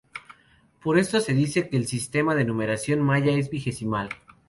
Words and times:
Por 0.81 0.97
esto 0.97 1.19
se 1.19 1.35
dice 1.35 1.69
que 1.69 1.77
el 1.77 1.85
sistema 1.85 2.33
de 2.33 2.43
numeración 2.43 3.01
maya 3.03 3.33
es 3.33 3.51
vigesimal. 3.51 4.09